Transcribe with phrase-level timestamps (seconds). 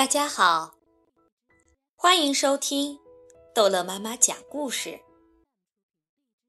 [0.00, 0.76] 大家好，
[1.94, 2.98] 欢迎收听
[3.54, 4.98] 逗乐妈妈讲故事。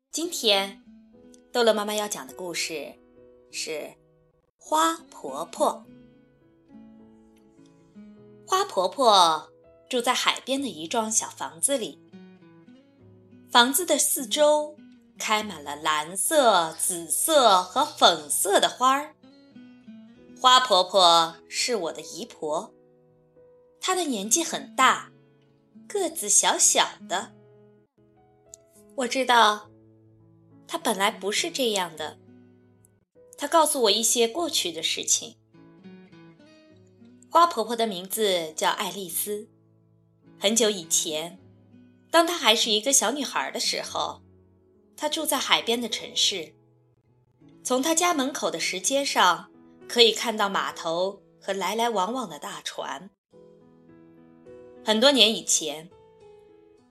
[0.09, 0.81] 今天，
[1.51, 2.93] 逗乐妈妈要讲的故事
[3.51, 3.71] 是
[4.57, 5.83] 《花婆婆》。
[8.47, 9.51] 花婆婆
[9.89, 11.99] 住在海边的一幢小房子里，
[13.51, 14.77] 房子的四周
[15.19, 19.13] 开满了蓝色、紫色和粉色的花儿。
[20.39, 22.73] 花婆婆是我的姨婆。
[23.81, 25.11] 她的年纪很大，
[25.87, 27.33] 个子小小的。
[28.95, 29.71] 我知道，
[30.67, 32.19] 她本来不是这样的。
[33.35, 35.35] 她告诉我一些过去的事情。
[37.31, 39.49] 花婆婆的名字叫爱丽丝。
[40.39, 41.39] 很久以前，
[42.11, 44.21] 当她还是一个小女孩的时候，
[44.95, 46.53] 她住在海边的城市。
[47.63, 49.49] 从她家门口的石阶上，
[49.87, 53.09] 可以看到码头和来来往往的大船。
[54.83, 55.89] 很多年以前，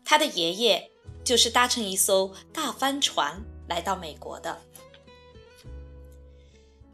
[0.05, 0.91] 他的爷爷
[1.25, 4.61] 就是搭乘一艘大帆船来到美国的。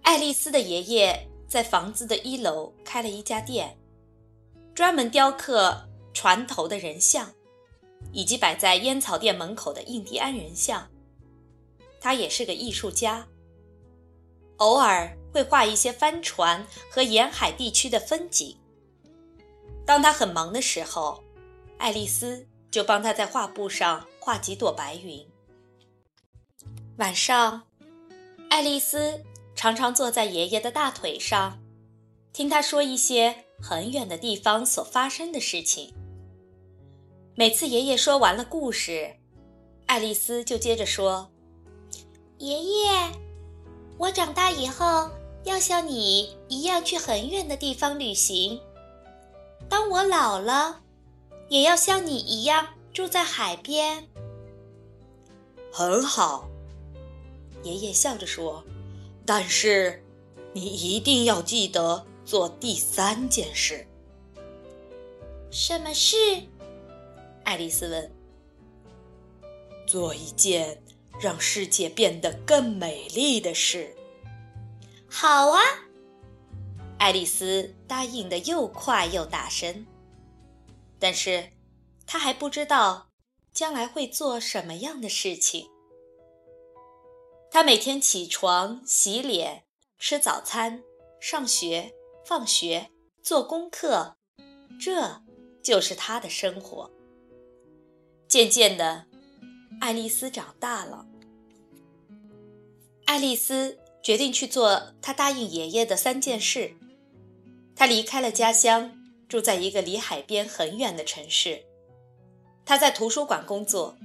[0.03, 3.77] 爱丽丝的爷爷在房子的一楼开了一家店，
[4.75, 7.31] 专门雕刻船头的人像，
[8.13, 10.89] 以及摆在烟草店门口的印第安人像。
[12.01, 13.27] 他也是个艺术家，
[14.57, 18.57] 偶尔会画一些帆船和沿海地区的风景。
[19.87, 21.23] 当他很忙的时候，
[21.79, 25.25] 爱丽丝就帮他在画布上画几朵白云。
[26.99, 27.63] 晚上，
[28.51, 29.23] 爱丽丝
[29.55, 31.59] 常常坐在爷爷的大腿上，
[32.33, 35.95] 听他说一些很远的地方所发生的事情。
[37.37, 39.15] 每次爷爷说完了故事，
[39.87, 41.31] 爱丽丝就接着说
[42.39, 42.91] ：“爷爷，
[43.99, 45.09] 我长大以后
[45.45, 48.61] 要像你一样去很远的地方旅行。”
[49.69, 50.83] 当我老了，
[51.49, 54.09] 也要像你一样住在海边。
[55.73, 56.49] 很好，
[57.63, 58.65] 爷爷笑着说。
[59.25, 60.05] 但是，
[60.53, 63.87] 你一定要记得做第三件事。
[65.51, 66.17] 什么事？
[67.45, 68.13] 爱丽丝问。
[69.87, 70.83] 做一件
[71.21, 73.97] 让世界变得更美丽的事。
[75.09, 75.61] 好啊。
[76.99, 79.87] 爱丽丝答应的又快又大声，
[80.99, 81.53] 但是
[82.07, 83.11] 她还不知道
[83.53, 85.69] 将来会做什么样的事情。
[87.51, 89.65] 她每天起床、洗脸、
[89.99, 90.83] 吃早餐、
[91.21, 92.91] 上学、放学、
[93.23, 94.17] 做功课，
[94.81, 95.23] 这
[95.63, 96.91] 就是她的生活。
[98.27, 99.07] 渐渐的，
[99.81, 101.07] 爱丽丝长大了。
[103.05, 106.75] 爱丽丝决定去做她答应爷爷的三件事。
[107.77, 108.91] 他离开了家乡，
[109.29, 111.63] 住在一个离海边很远的城市。
[112.65, 113.99] 他在图书馆工作，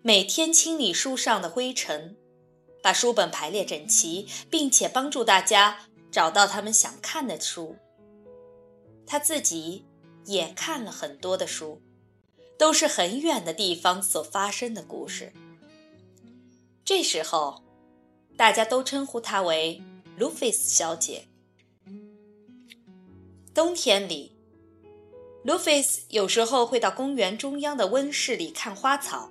[0.00, 2.16] 每天清理书上的灰尘，
[2.80, 5.80] 把书本排列整齐，并且帮助大家
[6.12, 7.76] 找到他们想看的书。
[9.04, 9.84] 他自己
[10.24, 11.82] 也看了很多的书，
[12.56, 15.32] 都是很远的地方所发生的故事。
[16.84, 17.60] 这时候，
[18.36, 19.82] 大家都称呼她为
[20.16, 21.26] 卢菲斯小姐。
[23.54, 24.32] 冬天里，
[25.44, 29.30] 卢菲斯有时候会到公园中央的温室里看花草。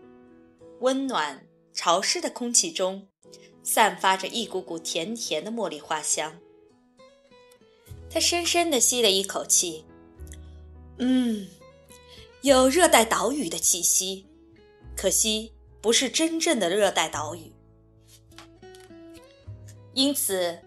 [0.80, 3.06] 温暖潮湿的空气中，
[3.64, 6.40] 散发着一股股甜甜的茉莉花香。
[8.10, 9.84] 他深深地吸了一口气，
[11.00, 11.46] 嗯，
[12.44, 14.26] 有热带岛屿的气息，
[14.96, 15.52] 可惜
[15.82, 17.52] 不是真正的热带岛屿。
[19.94, 20.60] 因此，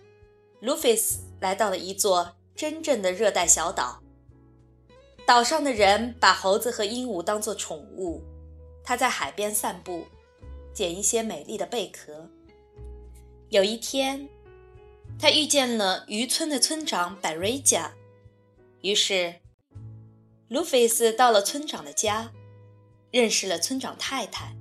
[0.60, 2.36] 卢菲斯来到了一座。
[2.56, 4.00] 真正的热带小岛，
[5.26, 8.22] 岛上的人把猴子和鹦鹉当作宠物。
[8.82, 10.06] 他在海边散步，
[10.72, 12.30] 捡一些美丽的贝壳。
[13.50, 14.26] 有一天，
[15.18, 17.92] 他遇见了渔村的村长百瑞加，
[18.80, 19.34] 于是，
[20.48, 22.32] 卢菲斯到了村长的家，
[23.10, 24.56] 认识了村长太太。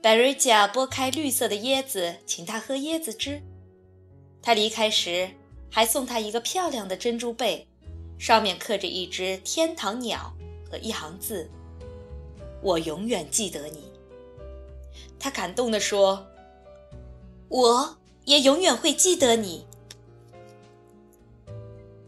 [0.00, 3.42] 百瑞加剥开绿色的椰子，请他喝椰子汁。
[4.40, 5.30] 他离开时。
[5.70, 7.68] 还送他一个漂亮的珍珠贝，
[8.18, 10.34] 上面刻着一只天堂鸟
[10.70, 11.50] 和一行字
[12.62, 13.90] ：“我永远记得你。”
[15.18, 16.26] 他感动地说
[17.48, 19.66] ：“我也永远会记得你。”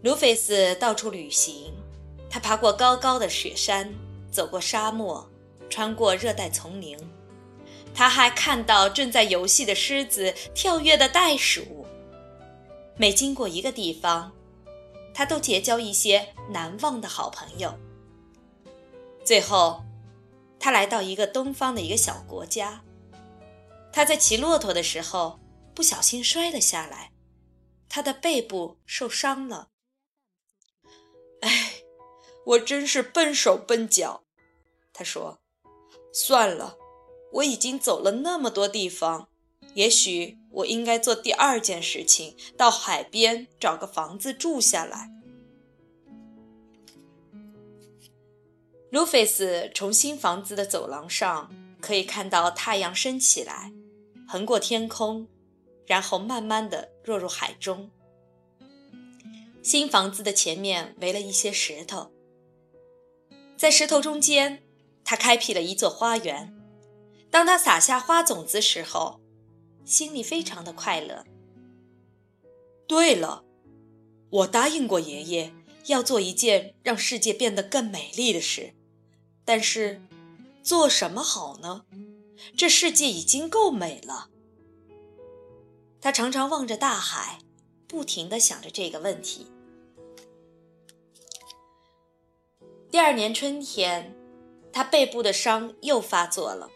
[0.03, 1.73] 卢菲斯到处旅行，
[2.31, 3.93] 他爬过高高的雪山，
[4.31, 5.29] 走过沙漠，
[5.69, 6.97] 穿过热带丛林，
[7.95, 11.80] 他还看到正在游戏的狮子，跳跃的袋鼠。
[13.01, 14.31] 每经过一个地方，
[15.15, 17.75] 他都结交一些难忘的好朋友。
[19.25, 19.83] 最后，
[20.59, 22.85] 他来到一个东方的一个小国家。
[23.91, 25.41] 他在骑骆驼的时候
[25.75, 27.13] 不小心摔了下来，
[27.89, 29.71] 他的背部受伤了。
[31.41, 31.77] 哎，
[32.45, 34.25] 我真是笨手笨脚，
[34.93, 35.41] 他说
[36.13, 36.77] ：“算了，
[37.33, 39.29] 我已经走了那么多地方。”
[39.75, 45.11] 也许我应该做第二件事情，到海边找个房子住下来。
[48.91, 51.49] 路菲斯从新房子的走廊上
[51.81, 53.73] 可以看到太阳升起来，
[54.27, 55.29] 横过天空，
[55.87, 57.89] 然后慢慢的落入海中。
[59.63, 62.11] 新房子的前面围了一些石头，
[63.57, 64.65] 在石头中间，
[65.05, 66.53] 他开辟了一座花园。
[67.31, 69.20] 当他撒下花种子时候。
[69.91, 71.27] 心里非常的快乐。
[72.87, 73.43] 对了，
[74.31, 75.53] 我答应过爷爷
[75.87, 78.73] 要做一件让世界变得更美丽的事，
[79.45, 80.01] 但是
[80.63, 81.87] 做什么好呢？
[82.57, 84.31] 这世界已经够美了。
[86.01, 87.41] 他常常望着大海，
[87.89, 89.49] 不停的想着这个问题。
[92.93, 94.15] 第二年春天，
[94.73, 96.71] 他背部的伤又发作了，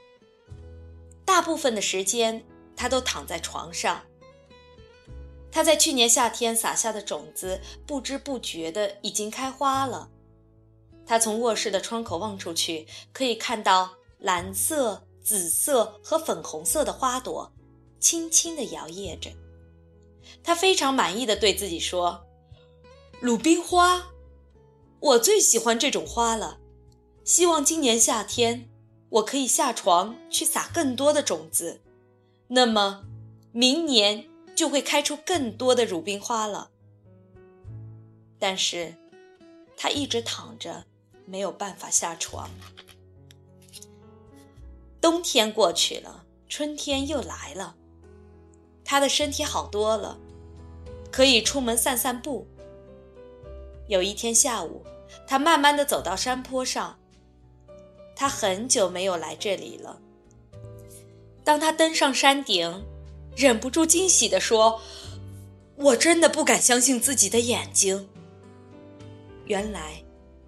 [1.25, 2.45] 大部分的时间。
[2.77, 4.03] 他都躺在床上。
[5.51, 10.11] 他在去年夏天撒下的种子，不知不觉的已经开花了。
[11.07, 17.53] 他从卧室的窗口望出去，可以看到蓝色、紫色和粉红色的花朵，
[18.01, 19.31] 轻轻地摇曳着。
[20.43, 22.27] 他非常满意的对自己说
[23.21, 24.11] ：“鲁冰花，
[24.99, 26.59] 我最喜欢这种花了。
[27.23, 28.69] 希望今年夏天，
[29.11, 31.83] 我可以下床去撒更多的种子。”
[32.49, 33.05] 那么，
[33.53, 36.71] 明年就会开出更多的鲁冰花了。
[38.39, 38.95] 但是，
[39.77, 40.85] 他一直躺着，
[41.25, 42.51] 没有办法下床。
[45.01, 47.77] 冬天过去了，春天又来了，
[48.85, 50.19] 他的身体好多了，
[51.11, 52.47] 可以出门散散步。
[53.89, 54.85] 有一天下午，
[55.27, 56.99] 他慢慢的走到山坡上，
[58.15, 60.01] 他很久没有来这里了。
[61.45, 62.85] 当他登上山顶，
[63.37, 64.81] 忍不住惊喜地说
[65.77, 68.09] ：“我真的不敢相信自己的眼睛。
[69.45, 70.03] 原来，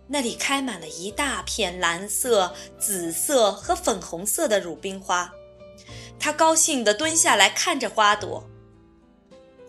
[0.09, 5.31] 那里开满了一大片蓝色、紫色和粉红色的鲁冰花。”
[6.19, 8.49] 他高兴地蹲下来看着花朵。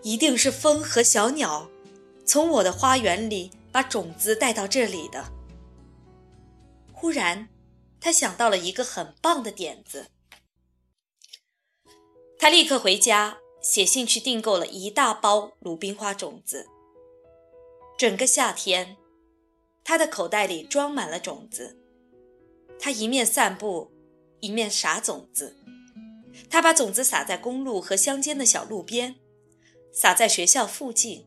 [0.03, 1.69] 一定是风和小鸟
[2.23, 5.25] 从我的花园里把种子带到这里的。
[6.93, 7.49] 忽然，
[7.99, 10.05] 他想到了一个很棒的点子。
[12.39, 16.67] 他立刻回家，写信去订购了一大包鲁冰花种子。
[17.97, 18.95] 整个夏天，
[19.83, 21.77] 他的口袋里装满了种子。
[22.79, 23.91] 他一面散步，
[24.39, 25.57] 一面撒种子。
[26.47, 29.15] 他把种子撒在公路和乡间的小路边，
[29.91, 31.25] 撒在学校附近、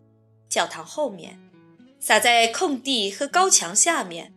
[0.49, 1.41] 教堂后面，
[1.99, 4.33] 撒在空地和高墙下面。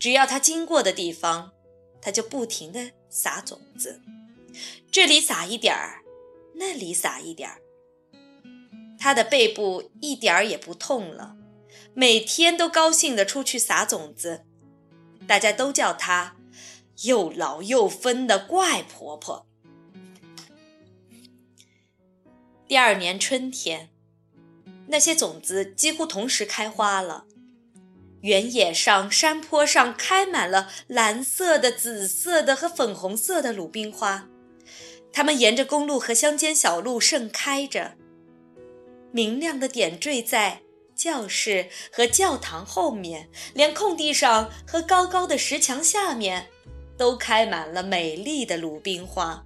[0.00, 1.52] 只要他经过的地方，
[2.02, 4.02] 他就不停地撒种子。
[4.90, 6.02] 这里撒一点儿。
[6.58, 7.60] 那里撒一点儿，
[8.98, 11.36] 他的背部一点儿也不痛了，
[11.94, 14.44] 每天都高兴地出去撒种子，
[15.26, 16.36] 大家都叫她
[17.04, 19.46] 又老又疯的怪婆婆。
[22.66, 23.90] 第二年春天，
[24.88, 27.24] 那些种子几乎同时开花了，
[28.22, 34.28] 原野上、山坡上开满了蓝色的、紫色的和粉红色的鲁冰花。
[35.18, 37.96] 它们沿着公路和乡间小路盛开着，
[39.10, 40.62] 明亮的点缀在
[40.94, 46.48] 教室和教堂后面，连空地上和高高的石墙下面，
[46.96, 49.44] 都开满了美丽的鲁冰花。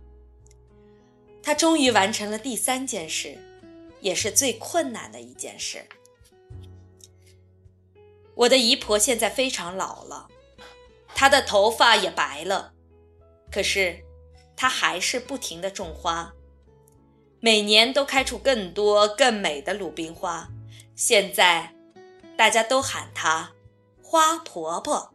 [1.43, 3.39] 他终于完成了第三件事，
[4.03, 5.83] 也是最困难的一件事。
[8.35, 10.29] 我的姨婆现在非常老了，
[11.15, 12.75] 她的头发也白了，
[13.51, 14.05] 可是。
[14.63, 16.35] 她还是不停地种花，
[17.41, 20.51] 每年都开出更多更美的鲁冰花。
[20.95, 21.75] 现在，
[22.37, 23.55] 大家都喊她
[24.01, 25.13] “花婆婆”。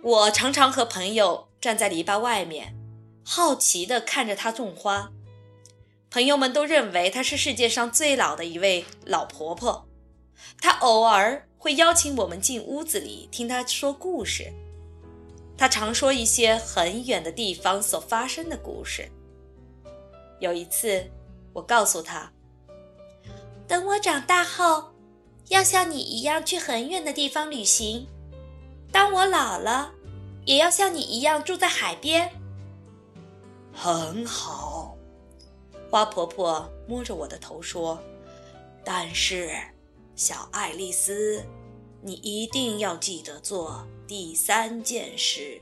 [0.00, 2.76] 我常常和朋友站在篱笆外面，
[3.24, 5.10] 好奇地看着她种花。
[6.08, 9.88] 朋友们都认为她是世界上最老的一位老婆婆。
[10.60, 14.52] 她偶尔会邀请我们进屋子里听她说故事。
[15.60, 19.06] 他常说一些很远的地方所发生的故事。
[20.38, 21.04] 有一次，
[21.52, 22.32] 我告诉他
[23.68, 24.90] ：“等我长大后，
[25.48, 28.08] 要像你一样去很远的地方旅行。
[28.90, 29.92] 当我老了，
[30.46, 32.32] 也要像你一样住在海边。
[33.70, 34.96] 很好，
[35.90, 38.02] 花婆婆摸着我的头说
[38.82, 39.50] ：“但是，
[40.16, 41.44] 小爱丽丝，
[42.02, 45.60] 你一定要记得做第三件事。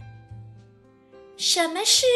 [1.36, 2.06] 什么事？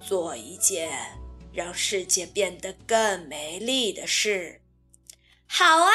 [0.00, 1.18] 做一件
[1.52, 4.60] 让世界变得更美丽的事。”
[5.46, 5.90] 好啊，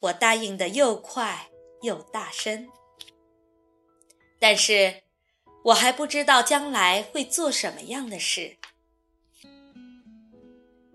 [0.00, 1.50] 我答应的又快
[1.82, 2.68] 又大声。
[4.38, 5.02] 但是，
[5.64, 8.56] 我还不知道将来会做什么样的事。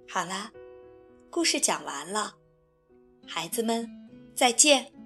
[0.10, 0.52] 好啦，
[1.30, 2.36] 故事讲完了，
[3.28, 4.03] 孩子们，
[4.36, 5.03] 再见。